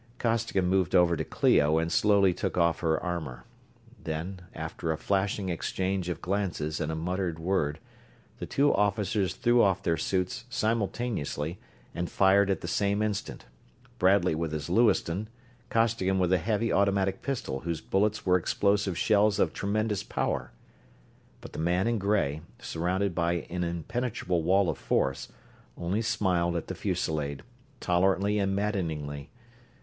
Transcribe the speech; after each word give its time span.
Costigan 0.17 0.65
moved 0.65 0.95
over 0.95 1.15
to 1.15 1.23
Clio 1.23 1.77
and 1.77 1.91
slowly 1.91 2.33
took 2.33 2.57
off 2.57 2.79
her 2.79 2.99
armor. 3.03 3.45
Then, 4.03 4.39
after 4.55 4.91
a 4.91 4.97
flashing 4.97 5.49
exchange 5.49 6.09
of 6.09 6.23
glances 6.23 6.79
and 6.81 6.91
a 6.91 6.95
muttered 6.95 7.37
word, 7.37 7.77
the 8.39 8.47
two 8.47 8.73
officers 8.73 9.35
threw 9.35 9.61
off 9.61 9.83
their 9.83 9.97
suits 9.97 10.45
simultaneously 10.49 11.59
and 11.93 12.09
fired 12.09 12.49
at 12.49 12.61
the 12.61 12.67
same 12.67 13.03
instant; 13.03 13.45
Bradley 13.99 14.33
with 14.33 14.53
his 14.53 14.71
Lewiston, 14.71 15.29
Costigan 15.69 16.17
with 16.17 16.33
a 16.33 16.39
heavy 16.39 16.71
automatic 16.73 17.21
pistol 17.21 17.59
whose 17.59 17.79
bullets 17.79 18.25
were 18.25 18.37
explosive 18.39 18.97
shells 18.97 19.37
of 19.37 19.53
tremendous 19.53 20.01
power. 20.01 20.51
But 21.41 21.53
the 21.53 21.59
man 21.59 21.85
in 21.85 21.99
gray, 21.99 22.41
surrounded 22.57 23.13
by 23.13 23.45
an 23.51 23.63
impenetrable 23.63 24.41
wall 24.41 24.67
of 24.67 24.79
force, 24.79 25.27
only 25.77 26.01
smiled 26.01 26.55
at 26.55 26.69
the 26.69 26.73
fusillade, 26.73 27.43
tolerantly 27.79 28.39
and 28.39 28.55
maddeningly. 28.55 29.29